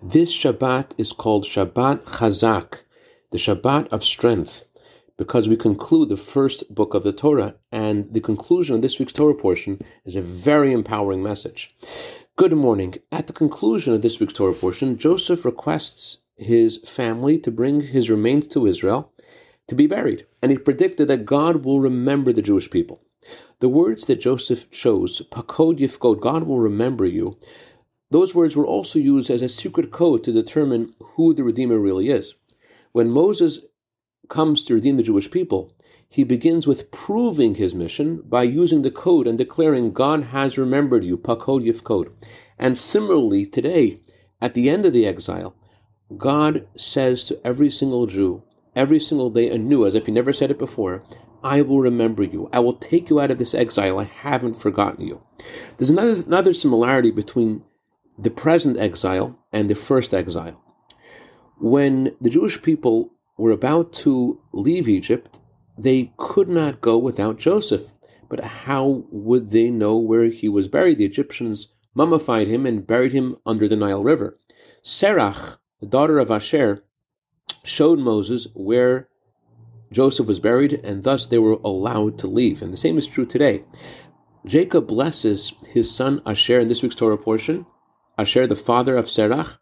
[0.00, 2.82] This Shabbat is called Shabbat Chazak,
[3.32, 4.64] the Shabbat of strength,
[5.16, 9.12] because we conclude the first book of the Torah, and the conclusion of this week's
[9.12, 11.74] Torah portion is a very empowering message.
[12.36, 12.94] Good morning.
[13.10, 18.08] At the conclusion of this week's Torah portion, Joseph requests his family to bring his
[18.08, 19.12] remains to Israel
[19.66, 23.02] to be buried, and he predicted that God will remember the Jewish people.
[23.58, 27.36] The words that Joseph chose, Pakod Yifkod, God will remember you,
[28.10, 32.08] those words were also used as a secret code to determine who the Redeemer really
[32.08, 32.34] is.
[32.92, 33.60] When Moses
[34.28, 35.74] comes to redeem the Jewish people,
[36.08, 41.04] he begins with proving his mission by using the code and declaring, God has remembered
[41.04, 42.10] you, Pakod Yifkod.
[42.58, 44.00] And similarly, today,
[44.40, 45.54] at the end of the exile,
[46.16, 48.42] God says to every single Jew,
[48.74, 51.02] every single day anew, as if he never said it before,
[51.42, 52.48] I will remember you.
[52.52, 53.98] I will take you out of this exile.
[53.98, 55.22] I haven't forgotten you.
[55.76, 57.64] There's another, another similarity between
[58.18, 60.62] the present exile and the first exile.
[61.58, 65.40] When the Jewish people were about to leave Egypt,
[65.76, 67.92] they could not go without Joseph.
[68.28, 70.98] But how would they know where he was buried?
[70.98, 74.38] The Egyptians mummified him and buried him under the Nile River.
[74.82, 76.84] Serach, the daughter of Asher,
[77.64, 79.08] showed Moses where
[79.90, 82.60] Joseph was buried, and thus they were allowed to leave.
[82.60, 83.64] And the same is true today.
[84.44, 87.64] Jacob blesses his son Asher in this week's Torah portion
[88.18, 89.58] Asher, the father of Serach,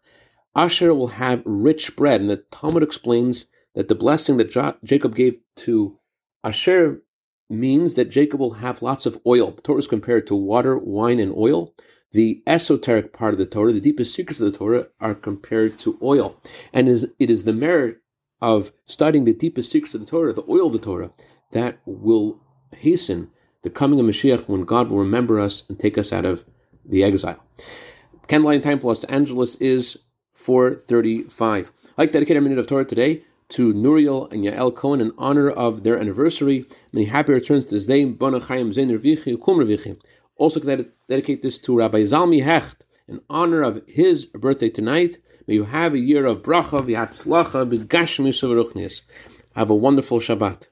[0.55, 2.21] Asher will have rich bread.
[2.21, 5.99] And the Talmud explains that the blessing that Jacob gave to
[6.43, 7.03] Asher
[7.49, 9.51] means that Jacob will have lots of oil.
[9.51, 11.73] The Torah is compared to water, wine, and oil.
[12.11, 15.99] The esoteric part of the Torah, the deepest secrets of the Torah, are compared to
[16.01, 16.41] oil.
[16.73, 17.97] And it is the merit
[18.41, 21.11] of studying the deepest secrets of the Torah, the oil of the Torah,
[21.51, 22.41] that will
[22.75, 23.29] hasten
[23.61, 26.45] the coming of Mashiach when God will remember us and take us out of
[26.85, 27.43] the exile.
[28.27, 29.99] Candlelight time for Los Angeles is
[30.33, 31.71] 435.
[31.85, 35.13] I'd like to dedicate a minute of Torah today to Nuriel and Yael Cohen in
[35.17, 36.65] honor of their anniversary.
[36.91, 38.03] Many happy returns to this day.
[40.35, 45.19] Also dedicate this to Rabbi Zalmi Hecht in honor of his birthday tonight.
[45.47, 49.01] May you have a year of bracha, v'yatzlacha, b'gashmi
[49.55, 50.67] Have a wonderful Shabbat.